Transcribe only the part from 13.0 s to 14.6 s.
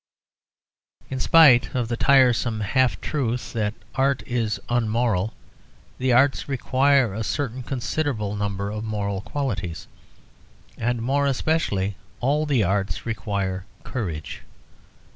require courage.